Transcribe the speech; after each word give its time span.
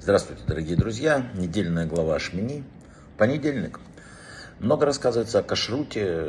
Здравствуйте, 0.00 0.42
дорогие 0.46 0.76
друзья. 0.76 1.28
Недельная 1.34 1.84
глава 1.84 2.20
Шмини. 2.20 2.62
Понедельник. 3.18 3.80
Много 4.60 4.86
рассказывается 4.86 5.40
о 5.40 5.42
кашруте, 5.42 6.24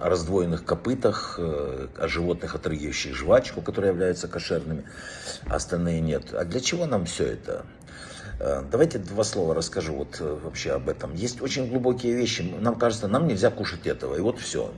о 0.00 0.08
раздвоенных 0.08 0.64
копытах, 0.64 1.36
э, 1.38 1.88
о 1.94 2.08
животных, 2.08 2.54
отрыгивающих 2.54 3.14
жвачку, 3.14 3.60
которые 3.60 3.92
являются 3.92 4.28
кошерными, 4.28 4.84
а 5.46 5.56
остальные 5.56 6.00
нет. 6.00 6.32
А 6.32 6.44
для 6.44 6.60
чего 6.60 6.86
нам 6.86 7.04
все 7.04 7.26
это? 7.26 7.66
Э, 8.40 8.62
давайте 8.68 8.98
два 8.98 9.24
слова 9.24 9.54
расскажу 9.54 9.94
вот 9.94 10.16
э, 10.18 10.38
вообще 10.42 10.72
об 10.72 10.88
этом. 10.88 11.14
Есть 11.14 11.42
очень 11.42 11.68
глубокие 11.68 12.14
вещи. 12.14 12.40
Нам 12.60 12.76
кажется, 12.76 13.08
нам 13.08 13.28
нельзя 13.28 13.50
кушать 13.50 13.86
этого. 13.86 14.16
И 14.16 14.20
вот 14.20 14.40
все. 14.40 14.72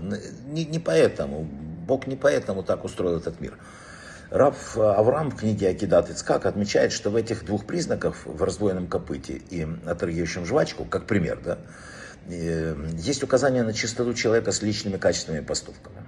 Не, 0.48 0.64
не 0.64 0.80
поэтому. 0.80 1.45
Бог 1.87 2.09
не 2.09 2.16
поэтому 2.16 2.64
так 2.64 2.85
устроил 2.85 3.16
этот 3.16 3.41
мир. 3.41 3.57
Рав 4.30 4.79
Авраам 4.79 5.30
в 5.30 5.36
книге 5.36 5.68
Акидат 5.68 6.11
Ицкак 6.11 6.46
отмечает, 6.46 6.93
что 6.93 7.11
в 7.11 7.16
этих 7.16 7.45
двух 7.45 7.66
признаках, 7.66 8.16
в 8.24 8.43
раздвоенном 8.43 8.86
копыте 8.86 9.34
и 9.50 9.66
отрыгающем 9.87 10.47
жвачку, 10.47 10.84
как 10.84 11.06
пример, 11.06 11.41
да, 11.45 11.59
э, 12.28 12.74
есть 12.98 13.23
указание 13.23 13.62
на 13.62 13.73
чистоту 13.73 14.14
человека 14.14 14.52
с 14.52 14.62
личными 14.62 14.97
качественными 14.97 15.45
поступками. 15.45 15.98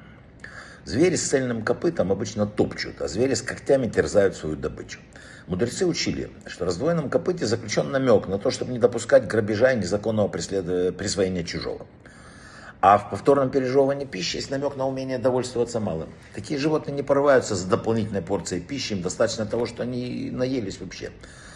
Звери 0.85 1.17
с 1.17 1.29
цельным 1.29 1.63
копытом 1.65 2.13
обычно 2.13 2.47
топчут, 2.47 3.03
а 3.03 3.09
звери 3.09 3.35
с 3.35 3.43
когтями 3.43 3.89
терзают 3.89 4.37
свою 4.37 4.57
добычу. 4.57 5.01
Мудрецы 5.49 5.85
учили, 5.85 6.31
что 6.47 6.65
в 6.65 6.69
раздвоенном 6.69 7.11
копыте 7.11 7.45
заключен 7.45 7.91
намек 7.91 8.29
на 8.29 8.39
то, 8.39 8.51
чтобы 8.51 8.73
не 8.73 8.79
допускать 8.79 9.27
грабежа 9.27 9.73
и 9.73 9.77
незаконного 9.77 10.29
присвоения 10.29 11.45
чужого. 11.45 11.87
А 12.81 12.99
в 12.99 13.11
повторном 13.11 13.51
пережевывании 13.51 14.05
пищи 14.05 14.37
есть 14.37 14.51
намек 14.51 14.77
на 14.77 14.87
умение 14.87 15.19
довольствоваться 15.19 15.81
малым. 15.81 16.11
Такие 16.35 16.61
животные 16.61 16.95
не 16.95 17.03
порываются 17.03 17.55
за 17.55 17.67
дополнительной 17.67 18.23
порцией 18.23 18.61
пищи, 18.61 18.93
им 18.93 19.03
достаточно 19.03 19.47
того, 19.47 19.67
что 19.67 19.83
они 19.83 20.31
наелись 20.31 20.79
вообще. 20.81 21.11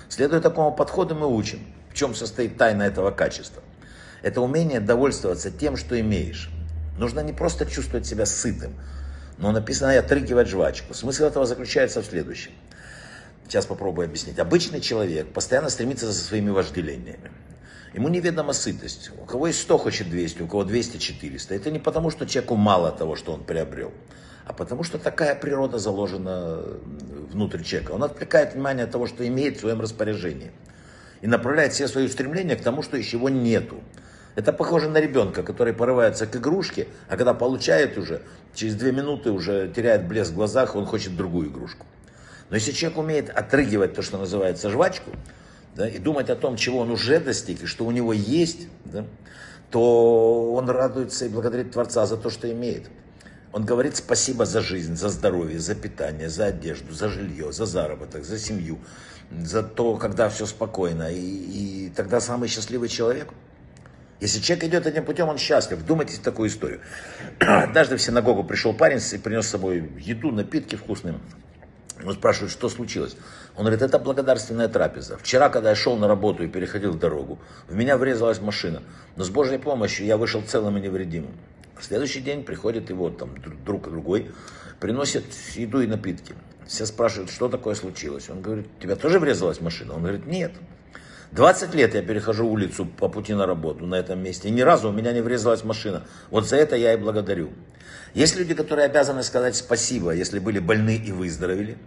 Следуя 0.09 0.41
такому 0.41 0.73
подходу, 0.73 1.15
мы 1.15 1.27
учим, 1.27 1.61
в 1.91 1.95
чем 1.95 2.15
состоит 2.15 2.57
тайна 2.57 2.83
этого 2.85 3.11
качества. 3.11 3.63
Это 4.23 4.41
умение 4.41 4.81
довольствоваться 4.81 5.51
тем, 5.51 5.77
что 5.77 5.99
имеешь. 6.01 6.51
Нужно 6.99 7.21
не 7.21 7.33
просто 7.33 7.65
чувствовать 7.67 8.07
себя 8.07 8.27
сытым, 8.27 8.75
но 9.39 9.53
написано 9.53 9.93
и 9.93 9.97
отрыгивать 9.97 10.49
жвачку. 10.49 10.95
Смысл 10.95 11.25
этого 11.25 11.47
заключается 11.47 12.03
в 12.03 12.07
следующем. 12.07 12.53
Сейчас 13.45 13.67
попробую 13.67 14.07
объяснить. 14.07 14.39
Обычный 14.39 14.81
человек 14.81 15.33
постоянно 15.33 15.71
стремится 15.71 16.07
за 16.07 16.15
своими 16.15 16.51
вожделениями. 16.51 17.31
Ему 17.93 18.09
неведома 18.09 18.53
сытость. 18.53 19.11
У 19.21 19.25
кого 19.25 19.49
есть 19.49 19.61
100, 19.63 19.79
хочет 19.79 20.11
200, 20.11 20.43
у 20.43 20.47
кого 20.47 20.65
200, 20.65 20.99
400. 20.99 21.55
Это 21.55 21.71
не 21.71 21.81
потому, 21.81 22.11
что 22.11 22.27
человеку 22.27 22.55
мало 22.55 22.93
того, 22.93 23.17
что 23.17 23.33
он 23.33 23.43
приобрел, 23.43 23.93
а 24.45 24.53
потому 24.53 24.85
что 24.85 24.99
такая 24.99 25.35
природа 25.35 25.79
заложена 25.79 26.63
внутрь 27.31 27.63
человека. 27.63 27.93
Он 27.93 28.05
отвлекает 28.05 28.55
внимание 28.55 28.85
от 28.85 28.93
того, 28.93 29.07
что 29.07 29.27
имеет 29.27 29.57
в 29.57 29.61
своем 29.61 29.81
распоряжении. 29.81 30.53
И 31.21 31.27
направляет 31.27 31.73
все 31.73 31.89
свои 31.89 32.07
устремления 32.07 32.57
к 32.57 32.63
тому, 32.63 32.83
что 32.83 32.97
еще 32.97 33.17
его 33.17 33.29
нету. 33.29 33.83
Это 34.37 34.53
похоже 34.53 34.89
на 34.89 34.99
ребенка, 34.99 35.43
который 35.43 35.75
порывается 35.75 36.27
к 36.27 36.37
игрушке, 36.37 36.87
а 37.09 37.17
когда 37.17 37.35
получает 37.35 37.99
уже, 37.99 38.23
через 38.55 38.77
две 38.77 38.93
минуты 38.93 39.33
уже 39.33 39.71
теряет 39.75 40.07
блеск 40.07 40.31
в 40.31 40.37
глазах, 40.37 40.77
он 40.77 40.87
хочет 40.87 41.17
другую 41.17 41.49
игрушку. 41.49 41.85
Но 42.49 42.57
если 42.57 42.71
человек 42.71 42.99
умеет 42.99 43.31
отрыгивать 43.31 43.95
то, 43.95 44.03
что 44.03 44.19
называется 44.19 44.71
жвачку, 44.71 45.11
да, 45.75 45.89
и 45.89 45.99
думать 45.99 46.31
о 46.31 46.37
том, 46.37 46.57
чего 46.57 46.81
он 46.81 46.91
уже 46.91 47.21
достиг 47.21 47.63
и 47.63 47.67
что 47.67 47.85
у 47.85 47.91
него 47.91 48.13
есть, 48.13 48.69
да, 48.85 49.05
то 49.71 50.53
он 50.53 50.69
радуется 50.69 51.27
и 51.27 51.29
благодарит 51.29 51.73
Творца 51.73 52.07
за 52.07 52.17
то, 52.17 52.31
что 52.31 52.51
имеет. 52.51 52.91
Он 53.53 53.65
говорит 53.65 53.97
спасибо 53.97 54.47
за 54.47 54.61
жизнь, 54.61 54.97
за 54.97 55.09
здоровье, 55.09 55.59
за 55.59 55.75
питание, 55.75 56.29
за 56.29 56.47
одежду, 56.47 56.93
за 56.93 57.09
жилье, 57.09 57.53
за 57.53 57.67
заработок, 57.67 58.25
за 58.25 58.39
семью, 58.39 58.79
за 59.31 59.63
то, 59.63 59.97
когда 59.97 60.29
все 60.29 60.47
спокойно. 60.47 61.13
И, 61.13 61.19
и 61.19 61.93
тогда 61.95 62.21
самый 62.21 62.49
счастливый 62.49 62.89
человек. 62.89 63.29
Если 64.21 64.39
человек 64.41 64.65
идет 64.67 64.87
этим 64.87 65.05
путем, 65.05 65.29
он 65.29 65.39
счастлив. 65.39 65.79
Вдумайтесь 65.79 66.19
в 66.19 66.23
такую 66.23 66.49
историю. 66.49 66.81
Однажды 67.41 67.97
в 67.97 68.03
синагогу 68.03 68.45
пришел 68.45 68.73
парень 68.73 69.01
и 69.13 69.19
принес 69.19 69.47
с 69.47 69.51
собой 69.51 69.91
еду, 69.99 70.31
напитки 70.31 70.77
вкусные. 70.77 71.15
Он 72.05 72.15
спрашивает, 72.15 72.51
что 72.53 72.69
случилось. 72.69 73.17
Он 73.57 73.65
говорит, 73.65 73.83
это 73.83 73.99
благодарственная 73.99 74.69
трапеза. 74.69 75.19
Вчера, 75.19 75.49
когда 75.49 75.71
я 75.71 75.77
шел 75.77 75.97
на 75.97 76.09
работу 76.09 76.43
и 76.43 76.49
переходил 76.49 76.95
дорогу, 76.95 77.39
в 77.69 77.75
меня 77.75 77.97
врезалась 77.97 78.41
машина. 78.41 78.83
Но 79.17 79.25
с 79.25 79.31
Божьей 79.31 79.59
помощью 79.59 80.07
я 80.07 80.17
вышел 80.17 80.43
целым 80.43 80.79
и 80.79 80.81
невредимым. 80.81 81.33
В 81.79 81.85
следующий 81.85 82.21
день 82.21 82.45
приходит 82.45 82.91
его 82.91 83.11
там 83.11 83.35
друг 83.65 83.91
другой, 83.91 84.31
приносит 84.81 85.25
еду 85.55 85.81
и 85.81 85.87
напитки. 85.87 86.35
Все 86.67 86.87
спрашивают, 86.87 87.31
что 87.31 87.49
такое 87.49 87.75
случилось. 87.75 88.31
Он 88.31 88.43
говорит, 88.43 88.67
тебя 88.81 88.97
тоже 88.97 89.19
врезалась 89.19 89.61
машина? 89.61 89.95
Он 89.95 90.03
говорит, 90.03 90.27
нет. 90.27 90.53
20 91.33 91.75
лет 91.75 91.95
я 91.95 92.03
перехожу 92.03 92.49
улицу 92.49 92.85
по 92.85 93.09
пути 93.09 93.35
на 93.35 93.47
работу 93.47 93.87
на 93.87 93.95
этом 93.95 94.21
месте. 94.21 94.49
И 94.49 94.51
ни 94.51 94.63
разу 94.63 94.89
у 94.89 94.93
меня 94.93 95.13
не 95.13 95.21
врезалась 95.21 95.63
машина. 95.63 96.03
Вот 96.31 96.49
за 96.49 96.57
это 96.57 96.75
я 96.77 96.95
и 96.95 96.97
благодарю. 96.97 97.51
Есть 98.15 98.37
люди, 98.37 98.55
которые 98.55 98.87
обязаны 98.87 99.23
сказать 99.23 99.55
спасибо, 99.55 100.11
если 100.11 100.41
были 100.41 100.59
больны 100.59 100.97
и 100.97 101.13
выздоровели. 101.13 101.79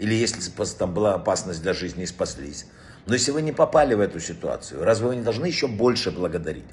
Или 0.00 0.14
если 0.14 0.40
там 0.78 0.94
была 0.94 1.14
опасность 1.14 1.62
для 1.62 1.74
жизни 1.74 2.02
и 2.02 2.06
спаслись. 2.06 2.66
Но 3.06 3.14
если 3.14 3.30
вы 3.30 3.42
не 3.42 3.52
попали 3.52 3.94
в 3.94 4.00
эту 4.00 4.18
ситуацию, 4.20 4.84
разве 4.84 5.06
вы 5.06 5.16
не 5.16 5.22
должны 5.22 5.46
еще 5.46 5.68
больше 5.68 6.10
благодарить? 6.10 6.66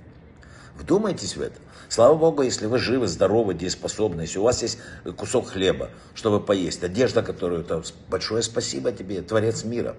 Вдумайтесь 0.75 1.37
в 1.37 1.41
это. 1.41 1.55
Слава 1.87 2.15
Богу, 2.15 2.41
если 2.41 2.65
вы 2.65 2.79
живы, 2.79 3.07
здоровы, 3.07 3.53
дееспособны, 3.53 4.21
если 4.21 4.39
у 4.39 4.43
вас 4.43 4.61
есть 4.63 4.79
кусок 5.15 5.49
хлеба, 5.49 5.91
чтобы 6.13 6.41
поесть, 6.41 6.83
одежда, 6.83 7.21
которую, 7.21 7.63
там, 7.63 7.83
большое 8.09 8.41
спасибо 8.41 8.91
тебе, 8.91 9.21
Творец 9.21 9.63
мира. 9.63 9.95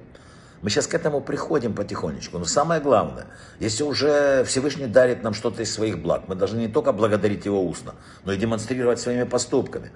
Мы 0.62 0.70
сейчас 0.70 0.86
к 0.86 0.94
этому 0.94 1.20
приходим 1.20 1.74
потихонечку. 1.74 2.38
Но 2.38 2.44
самое 2.44 2.80
главное, 2.80 3.26
если 3.60 3.82
уже 3.84 4.44
Всевышний 4.44 4.86
дарит 4.86 5.22
нам 5.22 5.34
что-то 5.34 5.62
из 5.62 5.72
своих 5.72 6.00
благ, 6.00 6.24
мы 6.28 6.34
должны 6.34 6.60
не 6.60 6.68
только 6.68 6.92
благодарить 6.92 7.44
Его 7.44 7.62
устно, 7.64 7.94
но 8.24 8.32
и 8.32 8.36
демонстрировать 8.36 8.98
своими 8.98 9.24
поступками. 9.24 9.90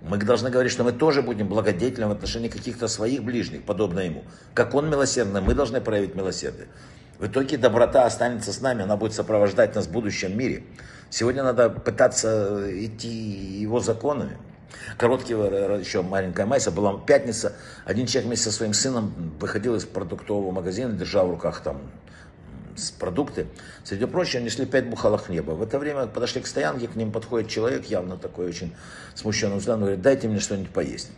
Мы 0.00 0.16
должны 0.16 0.50
говорить, 0.50 0.72
что 0.72 0.84
мы 0.84 0.92
тоже 0.92 1.22
будем 1.22 1.48
благодетелем 1.48 2.08
в 2.08 2.12
отношении 2.12 2.48
каких-то 2.48 2.88
своих 2.88 3.24
ближних, 3.24 3.64
подобно 3.64 4.00
Ему. 4.00 4.24
Как 4.54 4.74
Он 4.74 4.88
милосердный, 4.88 5.40
мы 5.40 5.54
должны 5.54 5.80
проявить 5.80 6.14
милосердие. 6.14 6.68
В 7.18 7.26
итоге 7.26 7.58
доброта 7.58 8.06
останется 8.06 8.52
с 8.52 8.60
нами, 8.60 8.84
она 8.84 8.96
будет 8.96 9.12
сопровождать 9.12 9.74
нас 9.74 9.86
в 9.86 9.90
будущем 9.90 10.38
мире. 10.38 10.62
Сегодня 11.10 11.42
надо 11.42 11.68
пытаться 11.68 12.68
идти 12.70 13.08
Его 13.08 13.80
законами, 13.80 14.38
Короткий 14.96 15.34
еще 15.34 16.02
маленькая 16.02 16.46
майса, 16.46 16.70
была 16.70 16.98
пятница, 16.98 17.54
один 17.84 18.06
человек 18.06 18.28
вместе 18.28 18.50
со 18.50 18.52
своим 18.52 18.72
сыном 18.72 19.34
выходил 19.40 19.74
из 19.74 19.84
продуктового 19.84 20.50
магазина, 20.50 20.92
держа 20.92 21.24
в 21.24 21.30
руках 21.30 21.60
там 21.60 21.80
продукты. 22.98 23.46
Среди 23.84 24.06
прочего, 24.06 24.40
несли 24.40 24.64
пять 24.66 24.88
бухалок 24.88 25.24
хлеба. 25.24 25.52
В 25.52 25.62
это 25.62 25.78
время 25.78 26.06
подошли 26.06 26.40
к 26.40 26.46
стоянке, 26.46 26.86
к 26.86 26.94
ним 26.94 27.10
подходит 27.10 27.48
человек, 27.48 27.86
явно 27.86 28.16
такой 28.16 28.46
очень 28.46 28.74
смущенный 29.14 29.56
взгляд, 29.56 29.80
говорит, 29.80 30.00
дайте 30.00 30.28
мне 30.28 30.38
что-нибудь 30.38 30.70
поесть. 30.70 31.10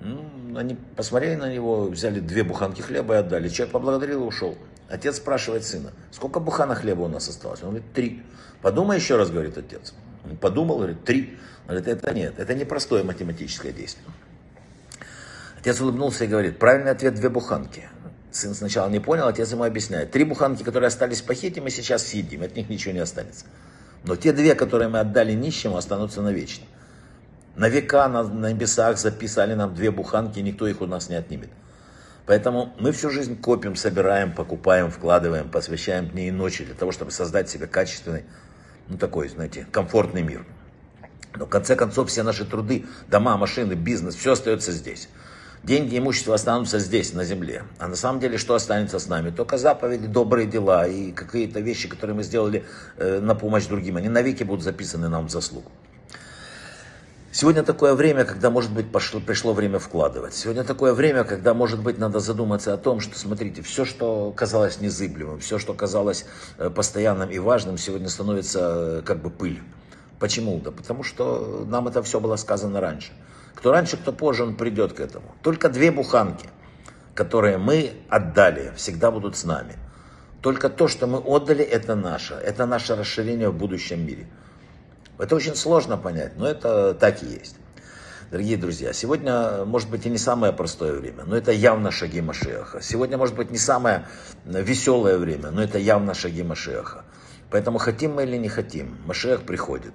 Ну, 0.00 0.24
они 0.56 0.78
посмотрели 0.96 1.34
на 1.34 1.52
него, 1.52 1.84
взяли 1.84 2.20
две 2.20 2.42
буханки 2.42 2.80
хлеба 2.80 3.14
и 3.14 3.18
отдали. 3.18 3.48
Человек 3.48 3.72
поблагодарил 3.72 4.22
и 4.22 4.26
ушел. 4.26 4.56
Отец 4.88 5.18
спрашивает 5.18 5.64
сына, 5.64 5.92
сколько 6.10 6.40
буханок 6.40 6.78
хлеба 6.78 7.02
у 7.02 7.08
нас 7.08 7.28
осталось? 7.28 7.62
Он 7.62 7.70
говорит, 7.70 7.92
три. 7.92 8.22
Подумай 8.62 8.96
еще 8.96 9.16
раз, 9.16 9.30
говорит 9.30 9.56
отец. 9.58 9.94
Подумал, 10.36 10.78
говорит, 10.78 11.04
три. 11.04 11.38
Говорит, 11.66 11.88
это 11.88 12.12
нет, 12.12 12.34
это 12.38 12.54
не 12.54 12.64
простое 12.64 13.04
математическое 13.04 13.72
действие. 13.72 14.04
Отец 15.58 15.80
улыбнулся 15.80 16.24
и 16.24 16.26
говорит, 16.26 16.58
правильный 16.58 16.90
ответ 16.90 17.14
две 17.14 17.28
буханки. 17.28 17.88
Сын 18.32 18.54
сначала 18.54 18.88
не 18.88 19.00
понял, 19.00 19.26
отец 19.26 19.50
ему 19.52 19.64
объясняет. 19.64 20.10
Три 20.10 20.24
буханки, 20.24 20.62
которые 20.62 20.88
остались 20.88 21.20
пакете, 21.20 21.60
мы 21.60 21.70
сейчас 21.70 22.06
съедим, 22.06 22.42
от 22.42 22.56
них 22.56 22.68
ничего 22.68 22.92
не 22.94 23.00
останется. 23.00 23.44
Но 24.04 24.16
те 24.16 24.32
две, 24.32 24.54
которые 24.54 24.88
мы 24.88 25.00
отдали 25.00 25.32
нищему, 25.32 25.76
останутся 25.76 26.22
навечно. 26.22 26.64
На 27.56 27.68
века 27.68 28.08
на, 28.08 28.22
на 28.22 28.52
небесах 28.52 28.96
записали 28.98 29.54
нам 29.54 29.74
две 29.74 29.90
буханки, 29.90 30.38
никто 30.38 30.66
их 30.66 30.80
у 30.80 30.86
нас 30.86 31.08
не 31.08 31.16
отнимет. 31.16 31.50
Поэтому 32.24 32.72
мы 32.78 32.92
всю 32.92 33.10
жизнь 33.10 33.40
копим, 33.40 33.76
собираем, 33.76 34.32
покупаем, 34.32 34.90
вкладываем, 34.90 35.50
посвящаем 35.50 36.08
дни 36.08 36.28
и 36.28 36.30
ночи 36.30 36.64
для 36.64 36.74
того, 36.74 36.92
чтобы 36.92 37.10
создать 37.10 37.50
себе 37.50 37.66
качественный 37.66 38.24
ну 38.90 38.98
такой, 38.98 39.28
знаете, 39.28 39.66
комфортный 39.70 40.22
мир. 40.22 40.44
Но 41.36 41.46
в 41.46 41.48
конце 41.48 41.76
концов 41.76 42.08
все 42.08 42.22
наши 42.22 42.44
труды, 42.44 42.84
дома, 43.08 43.36
машины, 43.36 43.74
бизнес, 43.74 44.16
все 44.16 44.32
остается 44.32 44.72
здесь. 44.72 45.08
Деньги, 45.62 45.98
имущество 45.98 46.34
останутся 46.34 46.78
здесь, 46.78 47.12
на 47.12 47.24
земле. 47.24 47.64
А 47.78 47.86
на 47.86 47.94
самом 47.94 48.18
деле, 48.18 48.38
что 48.38 48.54
останется 48.54 48.98
с 48.98 49.08
нами? 49.08 49.30
Только 49.30 49.58
заповеди, 49.58 50.06
добрые 50.06 50.46
дела 50.46 50.86
и 50.86 51.12
какие-то 51.12 51.60
вещи, 51.60 51.88
которые 51.88 52.16
мы 52.16 52.22
сделали 52.22 52.64
э, 52.96 53.20
на 53.20 53.34
помощь 53.34 53.66
другим. 53.66 53.96
Они 53.96 54.08
навеки 54.08 54.42
будут 54.42 54.64
записаны 54.64 55.08
нам 55.08 55.28
в 55.28 55.30
заслугу. 55.30 55.70
Сегодня 57.32 57.62
такое 57.62 57.94
время, 57.94 58.24
когда, 58.24 58.50
может 58.50 58.72
быть, 58.72 58.90
пошло, 58.90 59.20
пришло 59.20 59.52
время 59.52 59.78
вкладывать. 59.78 60.34
Сегодня 60.34 60.64
такое 60.64 60.92
время, 60.92 61.22
когда, 61.22 61.54
может 61.54 61.80
быть, 61.80 61.96
надо 61.96 62.18
задуматься 62.18 62.74
о 62.74 62.76
том, 62.76 62.98
что, 62.98 63.16
смотрите, 63.16 63.62
все, 63.62 63.84
что 63.84 64.32
казалось 64.32 64.80
незыблемым, 64.80 65.38
все, 65.38 65.58
что 65.60 65.72
казалось 65.72 66.26
э, 66.58 66.70
постоянным 66.70 67.30
и 67.30 67.38
важным, 67.38 67.78
сегодня 67.78 68.08
становится 68.08 68.98
э, 68.98 69.02
как 69.02 69.22
бы 69.22 69.30
пыль. 69.30 69.62
Почему? 70.18 70.58
Да 70.60 70.72
потому 70.72 71.04
что 71.04 71.64
нам 71.68 71.86
это 71.86 72.02
все 72.02 72.18
было 72.18 72.34
сказано 72.34 72.80
раньше. 72.80 73.12
Кто 73.54 73.70
раньше, 73.70 73.96
кто 73.96 74.12
позже, 74.12 74.42
он 74.42 74.56
придет 74.56 74.94
к 74.94 75.00
этому. 75.00 75.32
Только 75.42 75.68
две 75.68 75.92
буханки. 75.92 76.48
которые 77.14 77.58
мы 77.58 77.92
отдали, 78.08 78.72
всегда 78.76 79.10
будут 79.10 79.36
с 79.36 79.44
нами. 79.44 79.76
Только 80.40 80.70
то, 80.70 80.88
что 80.88 81.06
мы 81.06 81.18
отдали, 81.18 81.62
это 81.62 81.94
наше. 81.94 82.34
Это 82.34 82.66
наше 82.66 82.96
расширение 82.96 83.50
в 83.50 83.54
будущем 83.54 84.06
мире. 84.06 84.26
Это 85.20 85.36
очень 85.36 85.54
сложно 85.54 85.98
понять, 85.98 86.36
но 86.36 86.46
это 86.46 86.94
так 86.94 87.22
и 87.22 87.26
есть. 87.26 87.56
Дорогие 88.30 88.56
друзья, 88.56 88.92
сегодня 88.92 89.64
может 89.64 89.90
быть 89.90 90.06
и 90.06 90.08
не 90.08 90.16
самое 90.16 90.52
простое 90.52 90.92
время, 90.94 91.24
но 91.24 91.36
это 91.36 91.52
явно 91.52 91.90
шаги 91.90 92.20
Машеха. 92.20 92.80
Сегодня 92.80 93.18
может 93.18 93.34
быть 93.34 93.50
не 93.50 93.58
самое 93.58 94.06
веселое 94.44 95.18
время, 95.18 95.50
но 95.50 95.62
это 95.62 95.78
явно 95.78 96.14
шаги 96.14 96.42
Машеха. 96.42 97.04
Поэтому 97.50 97.78
хотим 97.78 98.14
мы 98.14 98.22
или 98.22 98.36
не 98.36 98.48
хотим, 98.48 98.96
Машех 99.04 99.42
приходит. 99.42 99.92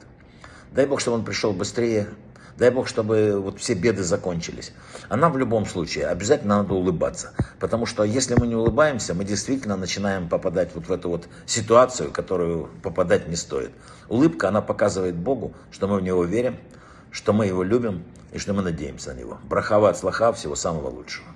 Дай 0.71 0.85
Бог, 0.85 0.99
чтобы 0.99 1.17
он 1.17 1.25
пришел 1.25 1.53
быстрее, 1.53 2.07
Дай 2.57 2.71
Бог, 2.71 2.87
чтобы 2.87 3.37
вот 3.39 3.59
все 3.59 3.73
беды 3.73 4.03
закончились. 4.03 4.71
А 5.09 5.17
нам 5.17 5.33
в 5.33 5.37
любом 5.37 5.65
случае 5.65 6.07
обязательно 6.07 6.57
надо 6.57 6.73
улыбаться. 6.73 7.31
Потому 7.59 7.85
что 7.85 8.03
если 8.03 8.35
мы 8.35 8.47
не 8.47 8.55
улыбаемся, 8.55 9.13
мы 9.13 9.25
действительно 9.25 9.75
начинаем 9.75 10.29
попадать 10.29 10.69
вот 10.73 10.87
в 10.87 10.91
эту 10.91 11.09
вот 11.09 11.27
ситуацию, 11.45 12.11
которую 12.11 12.69
попадать 12.81 13.27
не 13.27 13.35
стоит. 13.35 13.71
Улыбка, 14.07 14.47
она 14.47 14.61
показывает 14.61 15.15
Богу, 15.15 15.53
что 15.69 15.87
мы 15.87 15.99
в 15.99 16.03
Него 16.03 16.23
верим, 16.23 16.57
что 17.11 17.33
мы 17.33 17.45
Его 17.45 17.61
любим 17.61 18.05
и 18.31 18.37
что 18.37 18.53
мы 18.53 18.61
надеемся 18.61 19.13
на 19.13 19.19
Него. 19.19 19.37
Брахава 19.43 19.89
от 19.89 19.97
слаха, 19.97 20.31
всего 20.31 20.55
самого 20.55 20.89
лучшего. 20.89 21.27